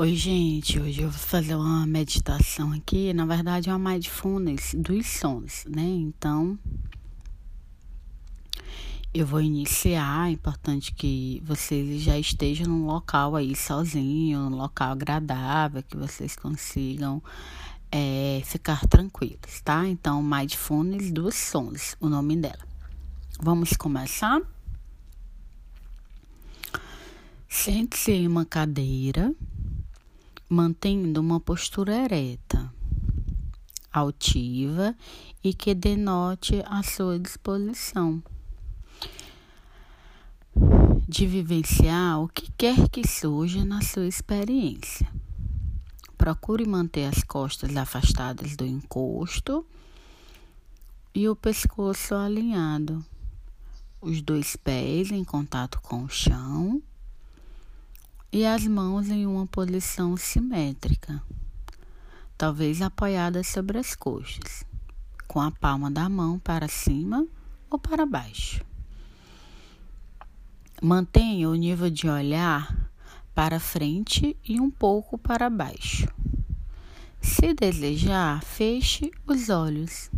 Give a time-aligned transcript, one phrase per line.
[0.00, 0.80] Oi, gente.
[0.80, 3.12] Hoje eu vou fazer uma meditação aqui.
[3.12, 5.82] Na verdade, é uma mindfulness dos sons, né?
[5.82, 6.58] Então,
[9.12, 10.30] eu vou iniciar.
[10.30, 16.34] É importante que vocês já estejam num local aí sozinho, um local agradável, que vocês
[16.34, 17.22] consigam
[17.92, 19.86] é, ficar tranquilos, tá?
[19.86, 22.66] Então, mindfulness dos sons, o nome dela.
[23.38, 24.40] Vamos começar?
[27.46, 29.30] Sente-se em uma cadeira
[30.52, 32.74] mantendo uma postura ereta,
[33.92, 34.96] altiva
[35.44, 38.20] e que denote a sua disposição
[41.08, 45.08] de vivenciar o que quer que surja na sua experiência.
[46.18, 49.64] Procure manter as costas afastadas do encosto
[51.14, 53.04] e o pescoço alinhado,
[54.00, 56.82] os dois pés em contato com o chão
[58.32, 61.20] e as mãos em uma posição simétrica,
[62.38, 64.64] talvez apoiadas sobre as coxas,
[65.26, 67.26] com a palma da mão para cima
[67.68, 68.64] ou para baixo.
[70.80, 72.88] Mantenha o nível de olhar
[73.34, 76.06] para frente e um pouco para baixo.
[77.20, 80.10] Se desejar, feche os olhos.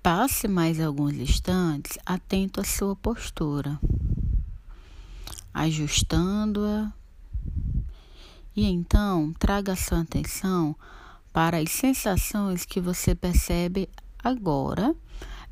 [0.00, 3.78] Passe mais alguns instantes atento à sua postura
[5.52, 6.92] ajustando-a.
[8.54, 10.74] E então traga sua atenção
[11.32, 13.88] para as sensações que você percebe
[14.18, 14.94] agora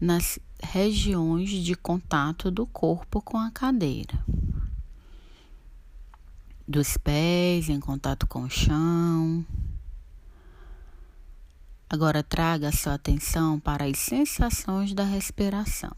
[0.01, 4.19] nas regiões de contato do corpo com a cadeira.
[6.67, 9.45] Dos pés em contato com o chão.
[11.89, 15.93] Agora traga sua atenção para as sensações da respiração.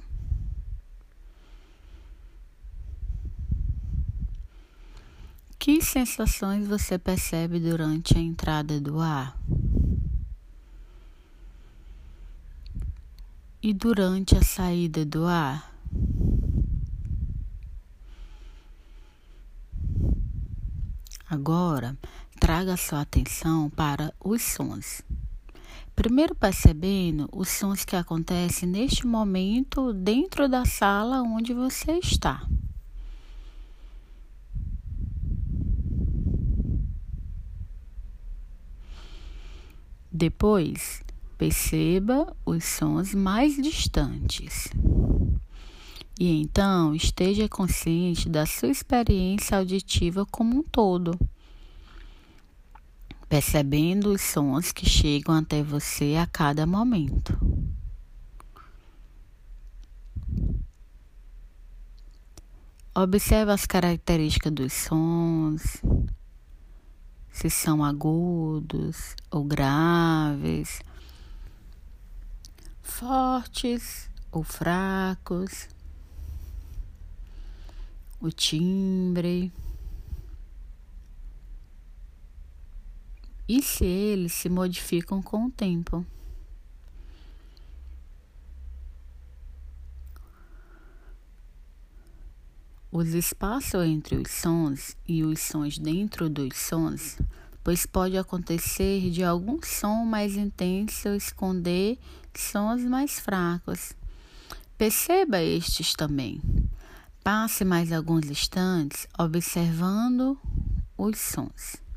[5.68, 9.38] Que sensações você percebe durante a entrada do ar?
[13.62, 15.70] E durante a saída do ar?
[21.28, 21.94] Agora,
[22.40, 25.02] traga sua atenção para os sons.
[25.94, 32.48] Primeiro percebendo os sons que acontecem neste momento dentro da sala onde você está.
[40.18, 41.00] Depois,
[41.38, 44.66] perceba os sons mais distantes.
[46.18, 51.16] E então esteja consciente da sua experiência auditiva como um todo,
[53.28, 57.38] percebendo os sons que chegam até você a cada momento.
[62.92, 65.80] Observe as características dos sons,
[67.38, 70.82] se são agudos ou graves,
[72.82, 75.68] fortes ou fracos,
[78.20, 79.52] o timbre.
[83.48, 86.04] E se eles se modificam com o tempo.
[92.90, 97.18] Os espaços entre os sons e os sons dentro dos sons,
[97.62, 101.98] pois pode acontecer de algum som mais intenso esconder
[102.34, 103.92] sons mais fracos.
[104.78, 106.40] Perceba estes também.
[107.22, 110.38] Passe mais alguns instantes observando
[110.96, 111.87] os sons.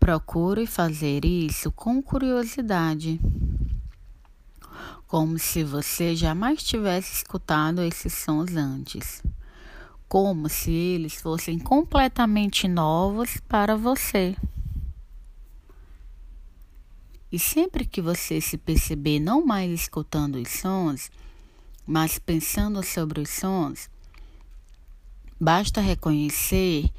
[0.00, 3.20] Procure fazer isso com curiosidade,
[5.06, 9.22] como se você jamais tivesse escutado esses sons antes,
[10.08, 14.34] como se eles fossem completamente novos para você.
[17.30, 21.10] E sempre que você se perceber não mais escutando os sons,
[21.86, 23.90] mas pensando sobre os sons,
[25.38, 26.90] basta reconhecer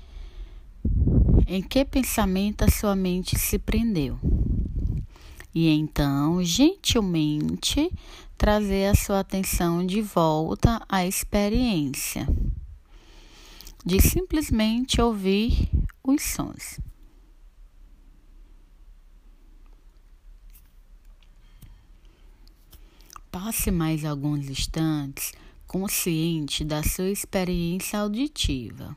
[1.47, 4.19] em que pensamento a sua mente se prendeu.
[5.53, 7.91] E então, gentilmente,
[8.38, 12.27] trazer a sua atenção de volta à experiência
[13.85, 15.69] de simplesmente ouvir
[16.03, 16.79] os sons.
[23.31, 25.33] Passe mais alguns instantes
[25.65, 28.95] consciente da sua experiência auditiva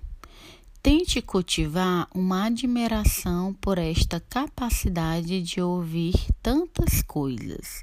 [0.84, 7.82] Tente cultivar uma admiração por esta capacidade de ouvir tantas coisas.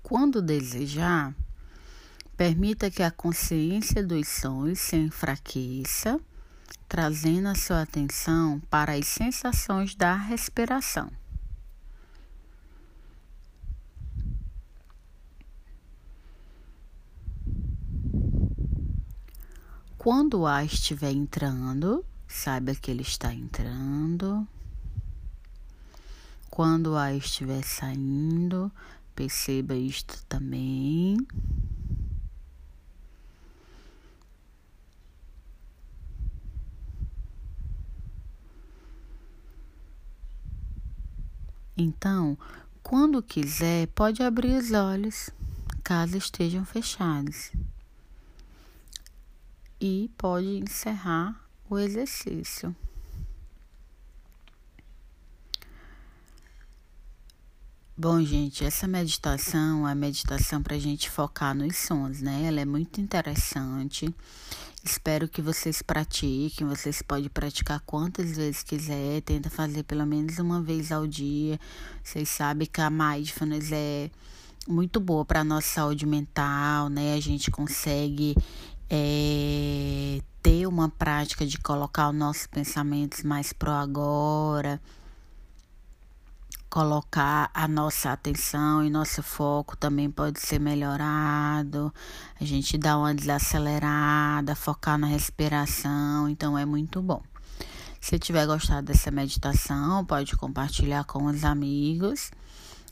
[0.00, 1.34] Quando desejar,
[2.38, 6.20] permita que a consciência dos sons se enfraqueça,
[6.88, 11.10] trazendo a sua atenção para as sensações da respiração.
[19.98, 24.46] Quando o ar estiver entrando, saiba que ele está entrando.
[26.48, 28.70] Quando o ar estiver saindo,
[29.18, 31.18] Perceba isto também.
[41.80, 42.36] Então,
[42.82, 45.30] quando quiser, pode abrir os olhos,
[45.84, 47.52] caso estejam fechados.
[49.80, 51.40] E pode encerrar
[51.70, 52.74] o exercício.
[57.96, 62.44] Bom, gente, essa meditação é meditação para a gente focar nos sons, né?
[62.44, 64.12] Ela é muito interessante.
[64.84, 66.66] Espero que vocês pratiquem.
[66.66, 69.20] Vocês podem praticar quantas vezes quiser.
[69.22, 71.58] Tenta fazer pelo menos uma vez ao dia.
[72.02, 74.10] Vocês sabem que a mindfulness é
[74.66, 77.14] muito boa para nossa saúde mental, né?
[77.14, 78.36] A gente consegue
[78.88, 84.80] é, ter uma prática de colocar os nossos pensamentos mais pro agora
[86.70, 91.92] colocar a nossa atenção e nosso foco também pode ser melhorado.
[92.40, 97.22] A gente dá uma desacelerada, focar na respiração, então é muito bom.
[98.00, 102.30] Se tiver gostado dessa meditação, pode compartilhar com os amigos.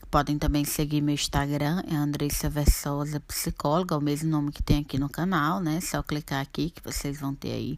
[0.09, 4.97] Podem também seguir meu Instagram, é Andressa Versosa Psicóloga, o mesmo nome que tem aqui
[4.97, 5.81] no canal, né?
[5.81, 7.77] Só clicar aqui que vocês vão ter aí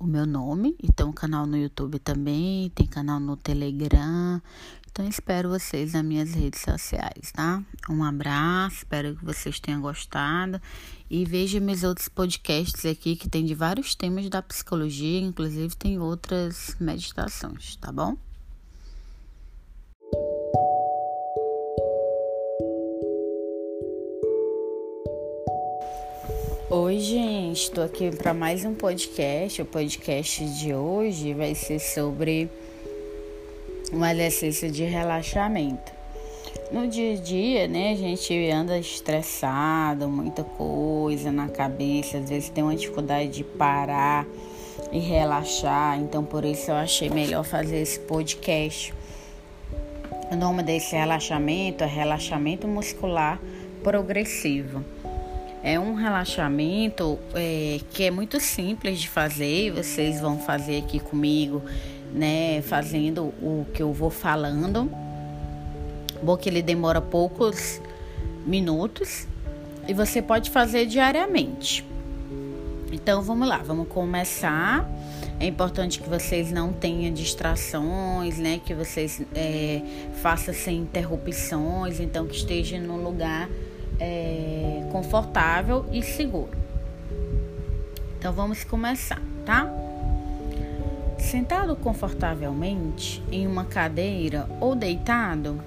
[0.00, 4.40] o meu nome e tem um canal no YouTube também, tem canal no Telegram.
[4.90, 7.62] Então espero vocês nas minhas redes sociais, tá?
[7.88, 10.60] Um abraço, espero que vocês tenham gostado
[11.08, 15.98] e veja meus outros podcasts aqui que tem de vários temas da psicologia, inclusive tem
[15.98, 18.16] outras meditações, tá bom?
[26.72, 29.60] Oi, gente, estou aqui para mais um podcast.
[29.60, 32.48] O podcast de hoje vai ser sobre
[33.92, 35.92] um exercício de relaxamento.
[36.70, 42.50] No dia a dia, né, a gente anda estressado, muita coisa na cabeça, às vezes
[42.50, 44.24] tem uma dificuldade de parar
[44.92, 48.94] e relaxar, então por isso eu achei melhor fazer esse podcast.
[50.30, 53.40] O nome desse relaxamento é relaxamento muscular
[53.82, 54.84] progressivo.
[55.62, 59.70] É um relaxamento é, que é muito simples de fazer.
[59.72, 61.62] Vocês vão fazer aqui comigo,
[62.14, 62.62] né?
[62.62, 64.90] Fazendo o que eu vou falando.
[66.22, 67.80] Bom que ele demora poucos
[68.46, 69.26] minutos
[69.86, 71.84] e você pode fazer diariamente.
[72.90, 74.88] Então vamos lá, vamos começar.
[75.38, 78.60] É importante que vocês não tenham distrações, né?
[78.64, 79.82] Que vocês é,
[80.22, 83.48] façam sem interrupções, então que esteja num lugar
[84.00, 86.58] é, confortável e seguro.
[88.18, 89.70] Então vamos começar, tá?
[91.18, 95.60] Sentado confortavelmente em uma cadeira ou deitado,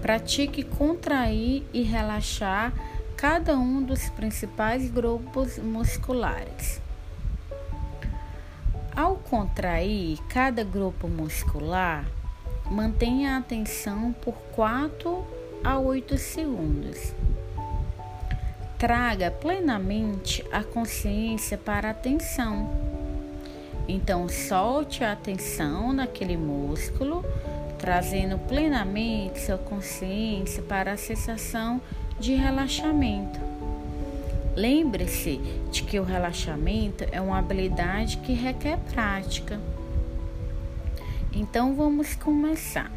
[0.00, 2.72] pratique contrair e relaxar
[3.16, 6.80] cada um dos principais grupos musculares.
[8.94, 12.06] Ao contrair cada grupo muscular,
[12.70, 15.24] mantenha a atenção por 4
[15.62, 17.14] a 8 segundos.
[18.78, 22.70] Traga plenamente a consciência para a atenção.
[23.88, 27.24] Então, solte a atenção naquele músculo,
[27.78, 31.80] trazendo plenamente sua consciência para a sensação
[32.18, 33.40] de relaxamento.
[34.54, 35.36] Lembre-se
[35.70, 39.60] de que o relaxamento é uma habilidade que requer prática.
[41.32, 42.90] Então vamos começar.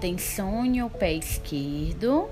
[0.00, 2.26] Tensione o pé esquerdo.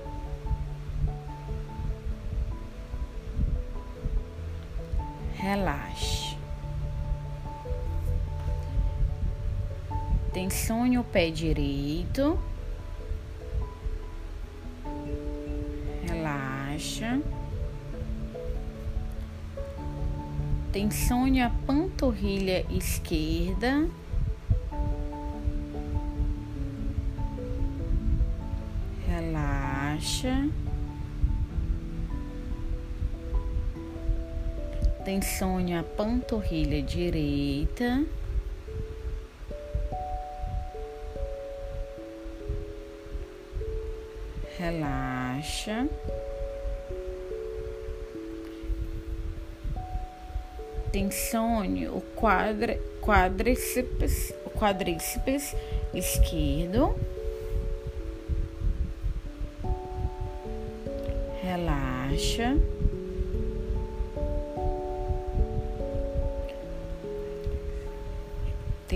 [5.45, 6.39] Relaxe.
[10.33, 12.39] Tensione o pé direito.
[16.09, 17.21] Relaxa.
[20.73, 23.87] Tensione a panturrilha esquerda.
[29.07, 30.49] Relaxa.
[35.05, 38.07] Tensione a panturrilha direita.
[44.59, 45.87] Relaxa.
[50.91, 52.01] Tensione o
[53.03, 55.55] quadríceps, o quadríceps
[55.93, 56.97] esquerdo.
[61.43, 62.57] Relaxa.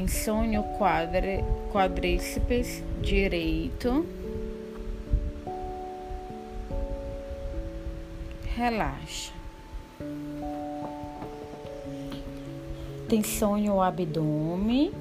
[0.08, 4.06] Tensione o quadri, quadríceps direito.
[8.56, 9.34] Relaxa.
[13.06, 14.92] Tensione o abdômen.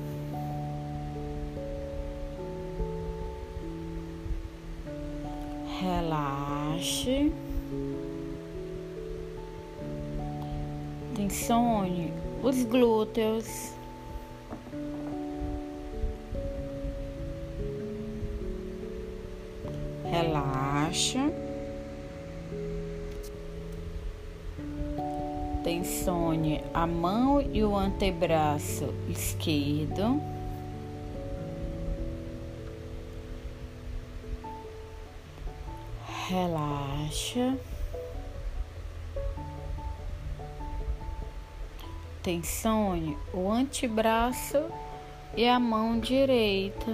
[5.79, 7.31] Relaxe.
[11.15, 12.11] Tensione
[12.43, 13.76] os glúteos.
[20.27, 21.31] Relaxa.
[25.63, 30.21] Tensione a mão e o antebraço esquerdo.
[36.27, 37.57] Relaxa.
[42.21, 44.61] Tensione o antebraço
[45.37, 46.91] e a mão direita.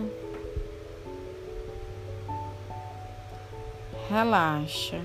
[4.13, 5.01] Relaxa.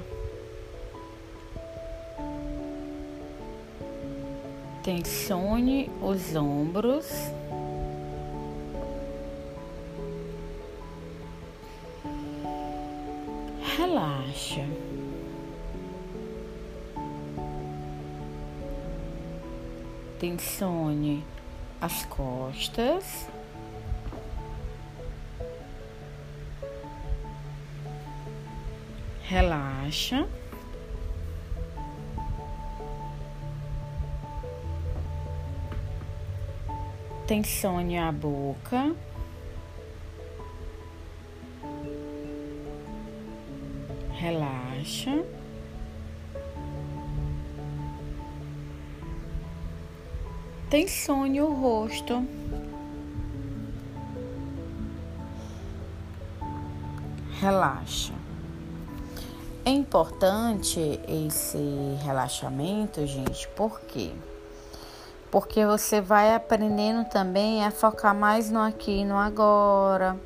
[4.85, 7.09] Tensione os ombros.
[13.79, 14.67] Relaxa.
[20.21, 21.25] Tensione
[21.81, 23.27] as costas.
[29.29, 30.27] Relaxa.
[37.27, 38.97] Tensione a boca.
[44.19, 45.23] Relaxa.
[50.71, 52.27] Tensione o rosto.
[57.43, 58.18] Relaxa.
[59.69, 61.59] É importante esse
[62.03, 64.13] relaxamento, gente, por quê?
[65.31, 70.17] Porque você vai aprendendo também a focar mais no aqui e no agora.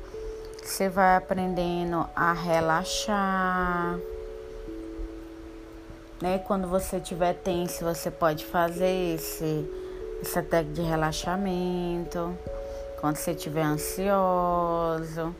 [0.63, 3.99] Você vai aprendendo a relaxar.
[6.21, 6.37] Né?
[6.47, 9.69] Quando você estiver tenso, você pode fazer esse,
[10.21, 12.33] essa técnica de relaxamento.
[13.01, 15.35] Quando você estiver ansioso.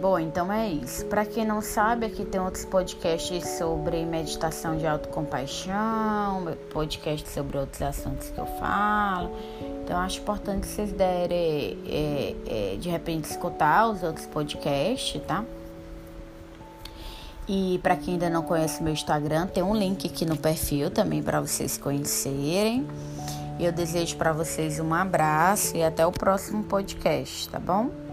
[0.00, 1.04] Bom, então é isso.
[1.06, 7.82] Para quem não sabe, aqui tem outros podcasts sobre meditação de autocompaixão, podcast sobre outros
[7.82, 9.32] assuntos que eu falo.
[9.82, 15.44] Então acho importante vocês derem, é, é, de repente, escutar os outros podcasts, tá?
[17.48, 21.24] E para quem ainda não conhece meu Instagram, tem um link aqui no perfil também
[21.24, 22.86] para vocês conhecerem.
[23.58, 28.07] Eu desejo para vocês um abraço e até o próximo podcast, tá bom?